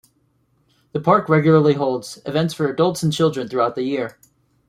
[0.93, 4.17] The park regularly holds events for adults and children throughout the year.